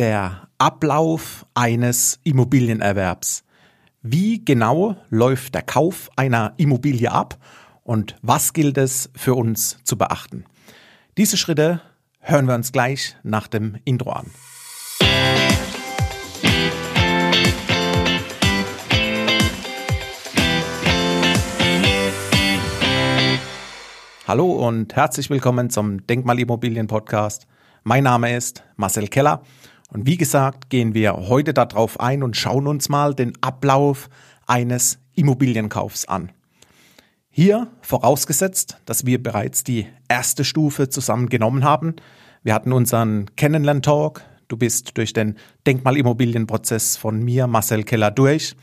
[0.00, 3.44] der Ablauf eines Immobilienerwerbs.
[4.00, 7.36] Wie genau läuft der Kauf einer Immobilie ab
[7.82, 10.46] und was gilt es für uns zu beachten?
[11.18, 11.82] Diese Schritte
[12.20, 14.30] hören wir uns gleich nach dem Intro an.
[24.26, 27.46] Hallo und herzlich willkommen zum Denkmalimmobilien Podcast.
[27.82, 29.42] Mein Name ist Marcel Keller
[29.92, 34.08] und wie gesagt, gehen wir heute darauf ein und schauen uns mal den Ablauf
[34.46, 36.30] eines Immobilienkaufs an.
[37.28, 41.96] Hier vorausgesetzt, dass wir bereits die erste Stufe zusammen genommen haben.
[42.42, 44.22] Wir hatten unseren Kennenlern-Talk.
[44.48, 48.56] Du bist durch den Denkmalimmobilienprozess von mir, Marcel Keller, durch.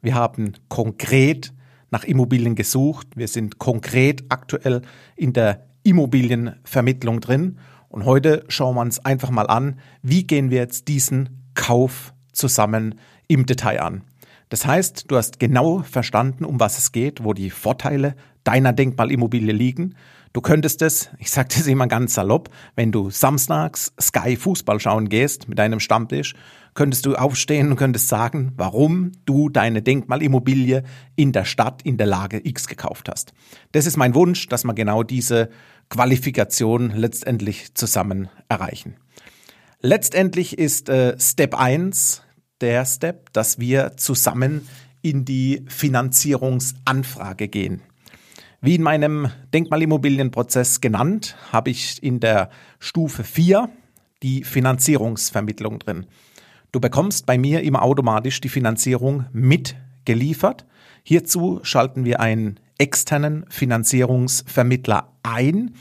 [0.00, 1.52] Wir haben konkret
[1.90, 3.08] nach Immobilien gesucht.
[3.16, 4.82] Wir sind konkret aktuell
[5.16, 7.58] in der Immobilienvermittlung drin
[7.88, 12.96] und heute schauen wir uns einfach mal an, wie gehen wir jetzt diesen Kauf zusammen
[13.28, 14.02] im Detail an.
[14.48, 19.52] Das heißt, du hast genau verstanden, um was es geht, wo die Vorteile deiner Denkmalimmobilie
[19.52, 19.96] liegen.
[20.36, 25.08] Du könntest es, ich sage das immer ganz salopp, wenn du samstags Sky Fußball schauen
[25.08, 26.34] gehst mit deinem Stammtisch,
[26.74, 30.82] könntest du aufstehen und könntest sagen, warum du deine Denkmalimmobilie
[31.14, 33.32] in der Stadt in der Lage X gekauft hast.
[33.72, 35.48] Das ist mein Wunsch, dass wir genau diese
[35.88, 38.96] Qualifikation letztendlich zusammen erreichen.
[39.80, 42.20] Letztendlich ist äh, Step 1
[42.60, 44.68] der Step, dass wir zusammen
[45.00, 47.80] in die Finanzierungsanfrage gehen.
[48.60, 53.68] Wie in meinem Denkmalimmobilienprozess genannt, habe ich in der Stufe 4
[54.22, 56.06] die Finanzierungsvermittlung drin.
[56.72, 60.64] Du bekommst bei mir immer automatisch die Finanzierung mitgeliefert.
[61.02, 65.74] Hierzu schalten wir einen externen Finanzierungsvermittler ein,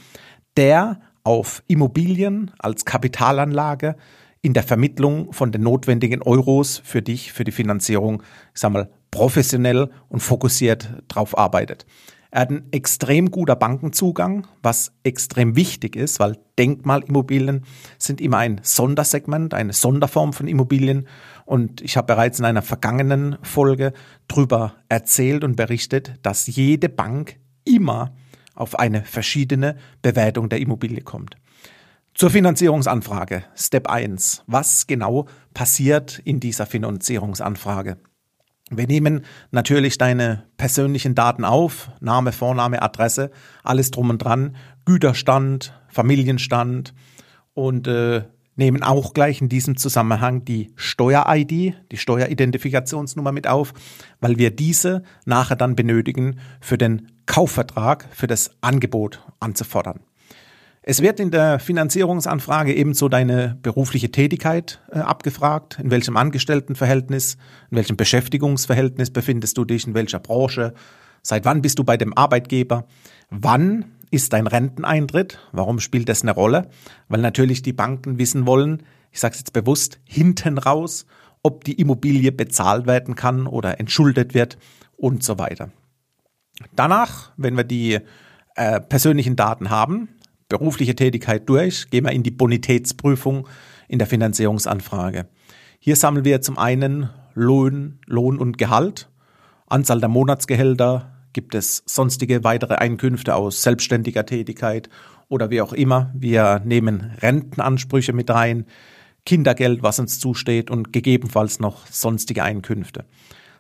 [0.58, 3.96] der auf Immobilien als Kapitalanlage
[4.42, 8.22] in der Vermittlung von den notwendigen Euros für dich, für die Finanzierung,
[8.54, 11.86] ich sag mal, professionell und fokussiert drauf arbeitet.
[12.36, 17.64] Er hat einen extrem guter Bankenzugang, was extrem wichtig ist, weil Denkmalimmobilien
[17.98, 21.08] sind immer ein Sondersegment, eine Sonderform von Immobilien.
[21.46, 23.94] Und ich habe bereits in einer vergangenen Folge
[24.28, 28.14] darüber erzählt und berichtet, dass jede Bank immer
[28.54, 31.38] auf eine verschiedene Bewertung der Immobilie kommt.
[32.16, 33.46] Zur Finanzierungsanfrage.
[33.56, 34.44] Step 1.
[34.46, 37.96] Was genau passiert in dieser Finanzierungsanfrage?
[38.72, 43.30] Wir nehmen natürlich deine persönlichen Daten auf, Name, Vorname, Adresse,
[43.64, 44.56] alles drum und dran,
[44.86, 46.96] Güterstand, Familienstand
[47.54, 48.24] und äh,
[48.56, 53.74] nehmen auch gleich in diesem Zusammenhang die Steuer-ID, die Steueridentifikationsnummer mit auf,
[54.20, 60.00] weil wir diese nachher dann benötigen für den Kaufvertrag, für das Angebot anzufordern.
[60.88, 65.80] Es wird in der Finanzierungsanfrage ebenso deine berufliche Tätigkeit äh, abgefragt.
[65.82, 67.38] In welchem Angestelltenverhältnis,
[67.72, 70.76] in welchem Beschäftigungsverhältnis befindest du dich, in welcher Branche,
[71.24, 72.86] seit wann bist du bei dem Arbeitgeber,
[73.32, 76.70] wann ist dein Renteneintritt, warum spielt das eine Rolle?
[77.08, 81.08] Weil natürlich die Banken wissen wollen, ich sage es jetzt bewusst, hinten raus,
[81.42, 84.60] ob die Immobilie bezahlt werden kann oder entschuldet wird
[84.98, 85.72] und so weiter.
[86.76, 88.02] Danach, wenn wir die
[88.54, 90.10] äh, persönlichen Daten haben,
[90.50, 93.48] berufliche Tätigkeit durch, gehen wir in die Bonitätsprüfung
[93.88, 95.28] in der Finanzierungsanfrage.
[95.80, 99.10] Hier sammeln wir zum einen Lohn, Lohn und Gehalt,
[99.68, 104.90] Anzahl der Monatsgehälter, gibt es sonstige weitere Einkünfte aus selbstständiger Tätigkeit
[105.28, 106.12] oder wie auch immer.
[106.16, 108.66] Wir nehmen Rentenansprüche mit rein,
[109.26, 113.06] Kindergeld, was uns zusteht und gegebenenfalls noch sonstige Einkünfte.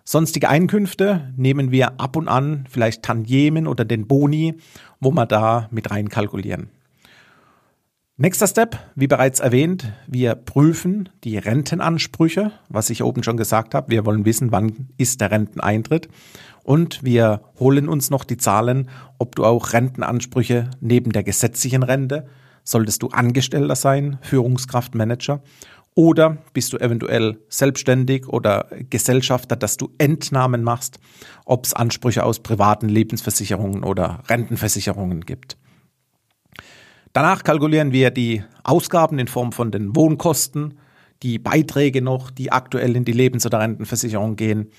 [0.03, 4.53] Sonstige Einkünfte nehmen wir ab und an, vielleicht Tantiemen oder den Boni,
[4.99, 6.69] wo wir da mit rein kalkulieren.
[8.17, 13.91] Nächster Step, wie bereits erwähnt, wir prüfen die Rentenansprüche, was ich oben schon gesagt habe.
[13.91, 16.07] Wir wollen wissen, wann ist der Renteneintritt.
[16.63, 18.89] Und wir holen uns noch die Zahlen,
[19.19, 22.25] ob du auch Rentenansprüche neben der gesetzlichen Rente,
[22.63, 25.43] solltest du Angestellter sein, Führungskraft, Manager,
[25.93, 30.99] oder bist du eventuell selbstständig oder Gesellschafter, dass du Entnahmen machst,
[31.43, 35.57] ob es Ansprüche aus privaten Lebensversicherungen oder Rentenversicherungen gibt.
[37.15, 40.77] Danach kalkulieren wir die Ausgaben in Form von den Wohnkosten,
[41.23, 44.69] die Beiträge noch, die aktuell in die Lebens- oder Rentenversicherung gehen.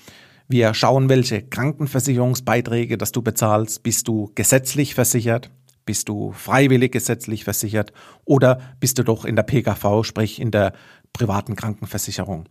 [0.47, 3.81] Wir schauen, welche Krankenversicherungsbeiträge, dass du bezahlst.
[3.81, 5.49] Bist du gesetzlich versichert?
[5.87, 7.91] Bist du freiwillig gesetzlich versichert?
[8.23, 10.73] Oder bist du doch in der PKV, sprich in der
[11.13, 12.45] privaten Krankenversicherung?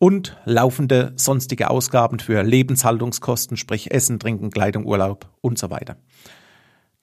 [0.00, 5.96] Und laufende sonstige Ausgaben für Lebenshaltungskosten, sprich Essen, Trinken, Kleidung, Urlaub und so weiter.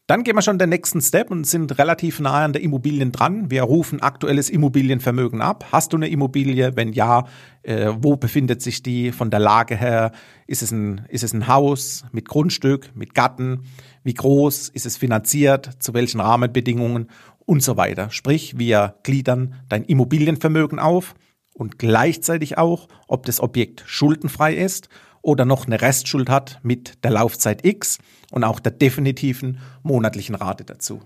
[0.07, 3.50] Dann gehen wir schon den nächsten Step und sind relativ nahe an der Immobilien dran.
[3.50, 5.66] Wir rufen aktuelles Immobilienvermögen ab.
[5.72, 6.75] Hast du eine Immobilie?
[6.75, 7.25] Wenn ja,
[7.63, 10.12] äh, wo befindet sich die von der Lage her?
[10.46, 13.63] Ist es, ein, ist es ein Haus mit Grundstück, mit Gatten?
[14.04, 14.69] Wie groß?
[14.69, 15.72] Ist es finanziert?
[15.80, 17.10] Zu welchen Rahmenbedingungen?
[17.48, 18.12] Und so weiter.
[18.12, 21.16] Sprich, wir gliedern dein Immobilienvermögen auf
[21.54, 24.88] und gleichzeitig auch, ob das Objekt schuldenfrei ist
[25.25, 27.98] oder noch eine Restschuld hat mit der Laufzeit X
[28.31, 31.01] und auch der definitiven monatlichen Rate dazu.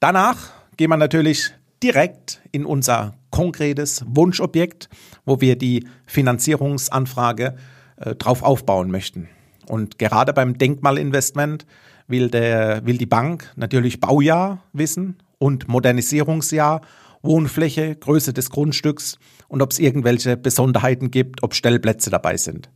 [0.00, 4.88] Danach gehen wir natürlich direkt in unser konkretes Wunschobjekt,
[5.24, 7.56] wo wir die Finanzierungsanfrage
[7.96, 9.28] äh, drauf aufbauen möchten.
[9.68, 11.66] Und gerade beim Denkmalinvestment
[12.08, 16.80] will, der, will die Bank natürlich Baujahr wissen und Modernisierungsjahr,
[17.22, 22.70] Wohnfläche, Größe des Grundstücks und ob es irgendwelche Besonderheiten gibt, ob Stellplätze dabei sind.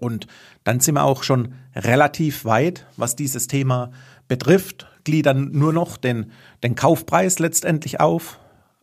[0.00, 0.26] Und
[0.64, 3.92] dann sind wir auch schon relativ weit, was dieses Thema
[4.26, 6.32] betrifft, gliedern nur noch den,
[6.62, 8.38] den Kaufpreis letztendlich auf,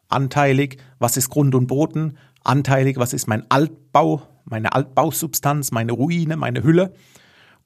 [0.08, 6.36] anteilig, was ist Grund und Boden, anteilig, was ist mein Altbau, meine Altbausubstanz, meine Ruine,
[6.38, 6.94] meine Hülle,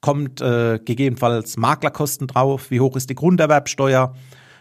[0.01, 4.13] kommt äh, gegebenenfalls Maklerkosten drauf, wie hoch ist die Grunderwerbsteuer,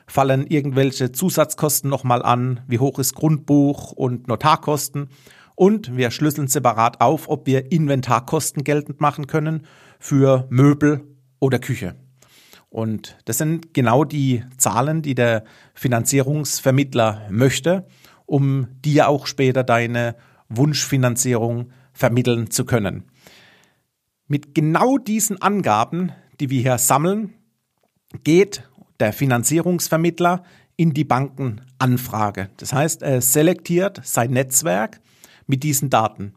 [0.07, 5.09] fallen irgendwelche Zusatzkosten nochmal an, wie hoch ist Grundbuch und Notarkosten
[5.55, 9.67] und wir schlüsseln separat auf, ob wir Inventarkosten geltend machen können
[9.99, 11.03] für Möbel
[11.41, 11.97] oder Küche.
[12.69, 15.45] Und das sind genau die Zahlen, die der
[15.75, 17.87] Finanzierungsvermittler möchte,
[18.25, 20.17] um dir auch später deine
[20.49, 23.05] Wunschfinanzierung vermitteln zu können.
[24.27, 27.35] Mit genau diesen Angaben, die wir hier sammeln,
[28.25, 28.69] geht
[29.03, 30.45] der Finanzierungsvermittler
[30.77, 32.51] in die Bankenanfrage.
[32.57, 35.01] Das heißt, er selektiert sein Netzwerk
[35.49, 36.35] mit diesen Daten.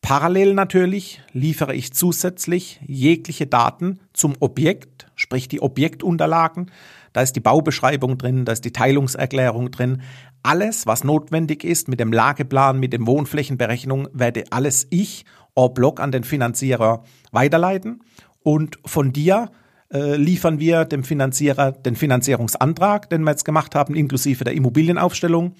[0.00, 6.70] Parallel natürlich liefere ich zusätzlich jegliche Daten zum Objekt, sprich die Objektunterlagen.
[7.12, 10.00] Da ist die Baubeschreibung drin, da ist die Teilungserklärung drin.
[10.42, 16.00] Alles, was notwendig ist mit dem Lageplan, mit dem Wohnflächenberechnung, werde alles ich en bloc
[16.00, 18.02] an den Finanzierer weiterleiten.
[18.42, 19.50] Und von dir
[19.92, 25.54] äh, liefern wir dem Finanzierer den Finanzierungsantrag, den wir jetzt gemacht haben, inklusive der Immobilienaufstellung.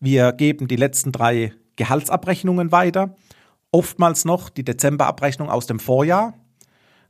[0.00, 3.16] Wir geben die letzten drei Gehaltsabrechnungen weiter,
[3.70, 6.34] oftmals noch die Dezemberabrechnung aus dem Vorjahr,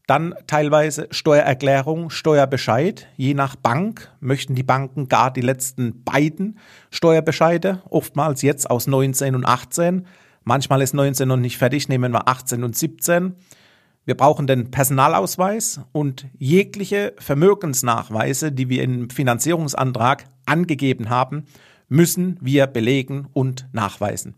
[0.07, 3.09] dann teilweise Steuererklärung, Steuerbescheid.
[3.17, 6.59] Je nach Bank möchten die Banken gar die letzten beiden
[6.91, 10.07] Steuerbescheide, oftmals jetzt aus 19 und 18.
[10.45, 13.37] Manchmal ist 19 noch nicht fertig, nehmen wir 18 und 17.
[14.09, 21.45] Wir brauchen den Personalausweis und jegliche Vermögensnachweise, die wir im Finanzierungsantrag angegeben haben,
[21.91, 24.37] müssen wir belegen und nachweisen.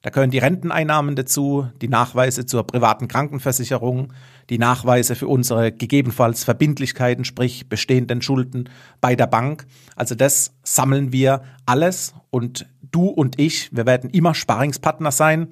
[0.00, 4.14] Da gehören die Renteneinnahmen dazu, die Nachweise zur privaten Krankenversicherung,
[4.48, 8.70] die Nachweise für unsere gegebenenfalls Verbindlichkeiten, sprich bestehenden Schulden
[9.02, 9.66] bei der Bank.
[9.94, 15.48] Also das sammeln wir alles und du und ich, wir werden immer Sparingspartner sein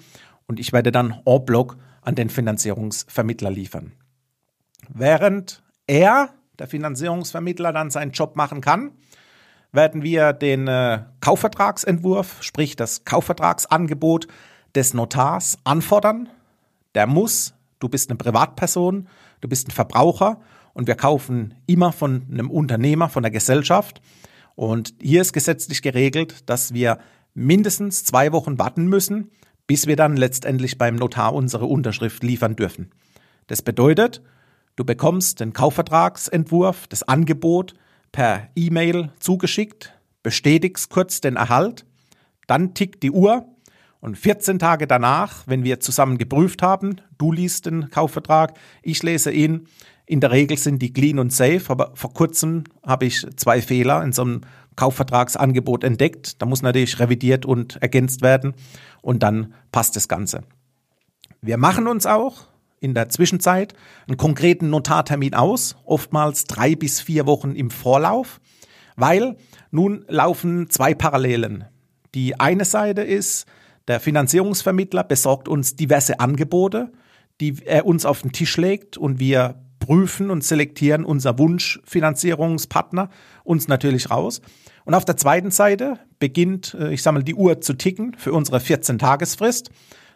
[0.47, 3.93] und ich werde dann en bloc an den Finanzierungsvermittler liefern.
[4.89, 8.93] Während er, der Finanzierungsvermittler, dann seinen Job machen kann,
[9.73, 14.27] werden wir den äh, Kaufvertragsentwurf, sprich das Kaufvertragsangebot
[14.75, 16.29] des Notars anfordern.
[16.95, 19.09] Der muss, du bist eine Privatperson,
[19.41, 20.41] du bist ein Verbraucher
[20.73, 24.01] und wir kaufen immer von einem Unternehmer, von der Gesellschaft.
[24.57, 26.99] Und hier ist gesetzlich geregelt, dass wir
[27.35, 29.31] mindestens zwei Wochen warten müssen,
[29.71, 32.91] bis wir dann letztendlich beim Notar unsere Unterschrift liefern dürfen.
[33.47, 34.21] Das bedeutet,
[34.75, 37.75] du bekommst den Kaufvertragsentwurf, das Angebot
[38.11, 41.87] per E-Mail zugeschickt, bestätigst kurz den Erhalt,
[42.49, 43.45] dann tickt die Uhr
[44.01, 49.31] und 14 Tage danach, wenn wir zusammen geprüft haben, du liest den Kaufvertrag, ich lese
[49.31, 49.69] ihn,
[50.05, 54.03] in der Regel sind die clean und safe, aber vor kurzem habe ich zwei Fehler
[54.03, 54.41] in so einem
[54.81, 56.41] Kaufvertragsangebot entdeckt.
[56.41, 58.55] Da muss natürlich revidiert und ergänzt werden
[59.03, 60.41] und dann passt das Ganze.
[61.43, 62.47] Wir machen uns auch
[62.81, 63.75] in der Zwischenzeit
[64.09, 68.41] einen konkreten Notartermin aus, oftmals drei bis vier Wochen im Vorlauf,
[68.97, 69.37] weil
[69.71, 71.67] nun laufen zwei Parallelen.
[72.15, 73.45] Die eine Seite ist,
[73.87, 76.91] der Finanzierungsvermittler besorgt uns diverse Angebote,
[77.43, 83.11] die er uns auf den Tisch legt und wir prüfen und selektieren unser Wunschfinanzierungspartner
[83.45, 84.41] uns natürlich raus.
[84.91, 88.59] Und auf der zweiten Seite beginnt, äh, ich sammle die Uhr zu ticken für unsere
[88.59, 89.71] 14-Tagesfrist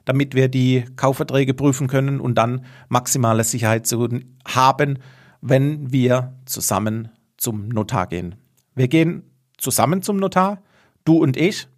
[0.04, 4.09] damit wir die Kaufverträge prüfen können und dann maximale Sicherheit zu
[4.45, 4.99] haben,
[5.43, 8.35] wenn wir zusammen zum Notar gehen.
[8.75, 9.23] Wir gehen
[9.59, 10.61] zusammen zum Notar,
[11.04, 11.69] du und ich,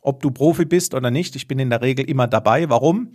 [0.00, 1.34] ob du Profi bist oder nicht.
[1.34, 2.70] Ich bin in der Regel immer dabei.
[2.70, 3.08] Warum?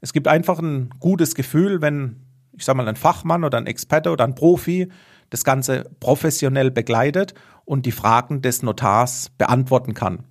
[0.00, 2.20] Es gibt einfach ein gutes Gefühl, wenn,
[2.56, 4.88] ich sag mal, ein Fachmann oder ein Experte oder ein Profi
[5.30, 7.34] das Ganze professionell begleitet
[7.66, 10.24] und die Fragen des Notars beantworten kann.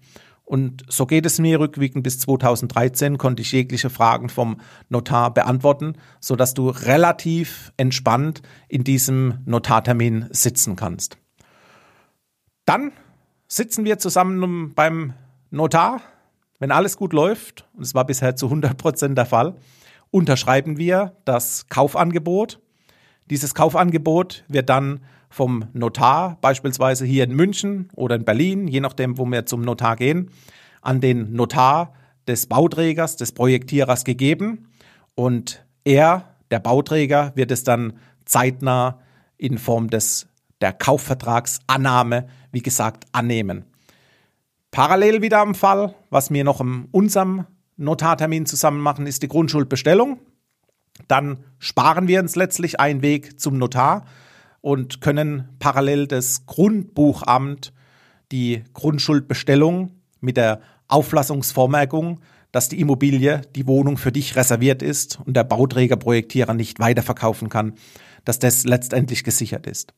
[0.46, 5.94] Und so geht es mir rückwirkend bis 2013 konnte ich jegliche Fragen vom Notar beantworten,
[6.20, 11.18] so dass du relativ entspannt in diesem Notartermin sitzen kannst.
[12.66, 12.92] Dann
[13.48, 15.14] sitzen wir zusammen beim
[15.50, 16.02] Notar,
[16.60, 19.56] wenn alles gut läuft, und es war bisher zu 100 Prozent der Fall,
[20.12, 22.62] unterschreiben wir das Kaufangebot.
[23.30, 25.02] Dieses Kaufangebot wird dann
[25.36, 29.98] vom Notar, beispielsweise hier in München oder in Berlin, je nachdem, wo wir zum Notar
[29.98, 30.32] gehen,
[30.82, 31.94] an den Notar
[32.26, 34.70] des Bauträgers, des Projektierers gegeben.
[35.14, 39.02] Und er, der Bauträger, wird es dann zeitnah
[39.36, 40.28] in Form des,
[40.62, 43.66] der Kaufvertragsannahme, wie gesagt, annehmen.
[44.72, 50.18] Parallel wieder am Fall, was wir noch in unserem Notartermin zusammen machen, ist die Grundschuldbestellung.
[51.10, 54.06] Dann sparen wir uns letztlich einen Weg zum Notar
[54.66, 57.72] und können parallel das Grundbuchamt
[58.32, 59.92] die Grundschuldbestellung
[60.22, 65.98] mit der Auflassungsvormerkung, dass die Immobilie, die Wohnung für dich reserviert ist und der Bauträger,
[65.98, 67.74] Projektierer nicht weiterverkaufen kann,
[68.24, 69.94] dass das letztendlich gesichert ist.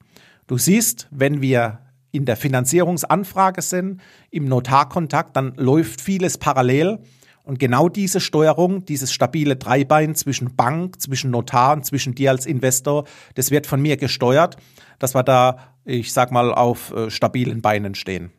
[0.47, 1.79] Du siehst, wenn wir
[2.11, 6.99] in der Finanzierungsanfrage sind, im Notarkontakt, dann läuft vieles parallel
[7.47, 12.45] und genau diese Steuerung, dieses stabile Dreibein zwischen Bank, zwischen Notar und zwischen dir als
[12.45, 14.57] Investor, das wird von mir gesteuert,
[14.99, 18.31] dass wir da, ich sag mal, auf äh, stabilen Beinen stehen.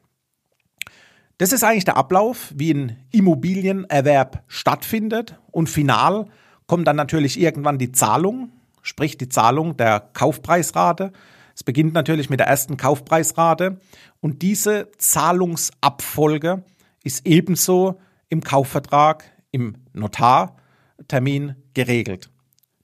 [1.39, 5.39] Das ist eigentlich der Ablauf, wie ein Immobilienerwerb stattfindet.
[5.53, 6.27] Und final
[6.67, 11.13] kommt dann natürlich irgendwann die Zahlung, sprich die Zahlung der Kaufpreisrate.
[11.55, 13.81] Es beginnt natürlich mit der ersten Kaufpreisrate.
[14.21, 16.63] Und diese Zahlungsabfolge
[17.05, 17.99] ist ebenso
[18.29, 22.31] im Kaufvertrag, im Notartermin geregelt.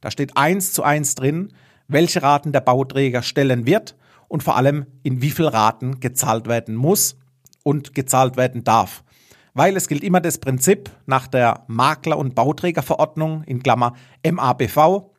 [0.01, 1.53] Da steht eins zu eins drin,
[1.89, 3.97] welche Raten der Bauträger stellen wird
[4.29, 7.17] und vor allem in wie viel Raten gezahlt werden muss
[7.63, 9.05] und gezahlt werden darf.
[9.53, 13.95] Weil es gilt immer das Prinzip nach der Makler- und Bauträgerverordnung in Klammer
[14.29, 15.11] MABV.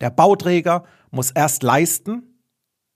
[0.00, 2.40] Der Bauträger muss erst leisten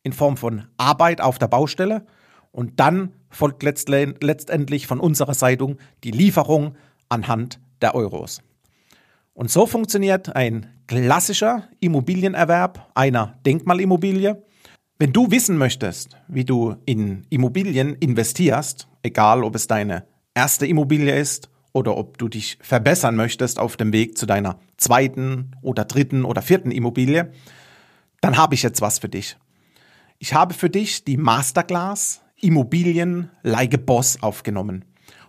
[0.02, 2.04] in Form von Arbeit auf der Baustelle
[2.50, 6.76] und dann folgt letztendlich von unserer Seite die Lieferung
[7.08, 8.42] anhand der Euros.
[9.32, 14.42] Und so funktioniert ein klassischer Immobilienerwerb einer Denkmalimmobilie.
[14.98, 21.18] Wenn du wissen möchtest, wie du in Immobilien investierst, egal ob es deine erste Immobilie
[21.18, 26.24] ist oder ob du dich verbessern möchtest auf dem Weg zu deiner zweiten oder dritten
[26.24, 27.32] oder vierten Immobilie,
[28.20, 29.38] dann habe ich jetzt was für dich.
[30.18, 34.84] Ich habe für dich die Masterclass Immobilien like a Boss aufgenommen,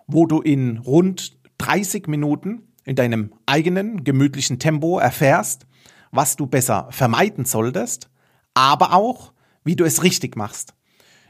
[0.08, 5.68] wo du in rund 30 Minuten in deinem eigenen gemütlichen Tempo erfährst,
[6.12, 8.10] was du besser vermeiden solltest,
[8.53, 10.74] aber auch, wie du es richtig machst.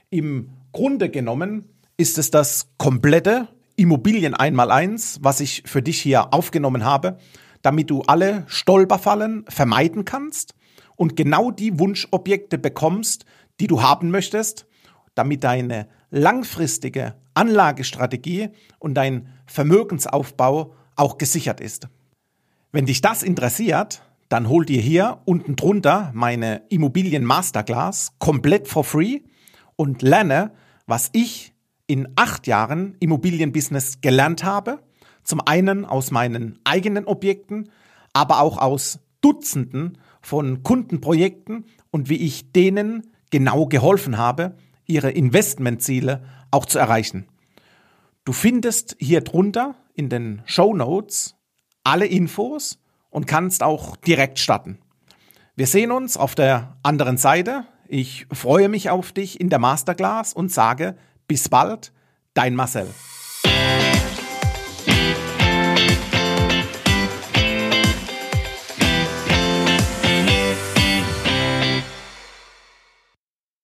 [0.10, 1.66] Im Grunde genommen
[1.98, 7.18] ist es das komplette Immobilien einmal eins, was ich für dich hier aufgenommen habe,
[7.62, 10.56] damit du alle Stolperfallen vermeiden kannst
[10.96, 13.26] und genau die Wunschobjekte bekommst,
[13.60, 14.66] die du haben möchtest,
[15.16, 18.50] damit deine langfristige Anlagestrategie
[18.80, 21.88] und dein Vermögensaufbau auch gesichert ist.
[22.72, 28.84] Wenn dich das interessiert, dann hol dir hier unten drunter meine Immobilien Masterclass komplett for
[28.84, 29.22] free
[29.76, 30.52] und lerne,
[30.86, 31.54] was ich
[31.88, 34.80] in acht Jahren Immobilienbusiness gelernt habe.
[35.24, 37.70] Zum einen aus meinen eigenen Objekten,
[38.14, 46.24] aber auch aus Dutzenden von Kundenprojekten und wie ich denen genau geholfen habe, ihre Investmentziele
[46.52, 47.28] auch zu erreichen.
[48.24, 51.36] Du findest hier drunter in den Show Notes
[51.84, 54.78] alle Infos und kannst auch direkt starten.
[55.56, 57.66] Wir sehen uns auf der anderen Seite.
[57.88, 60.96] Ich freue mich auf dich in der Masterclass und sage
[61.28, 61.92] bis bald,
[62.34, 62.88] dein Marcel.